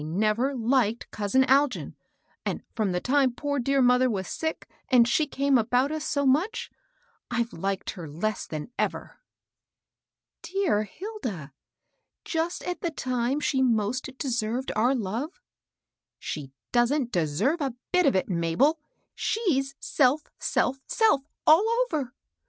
[0.03, 1.93] never liked •ousin Algin;
[2.43, 6.25] and from the time poor dear mother was sick, and she came about us so
[6.25, 6.71] much,
[7.29, 9.19] I've liked her less than ever."
[10.39, 11.53] ^^ Dear Hilda!
[12.25, 15.39] just at the time she most de served our love/"
[16.19, 18.79] She don't deserve a bit of it, Mabel;
[19.13, 22.15] she's self, self, self, all over.